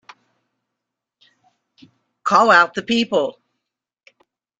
Call 2.23 2.49
out 2.49 2.73
the 2.73 2.81
people! 2.81 3.39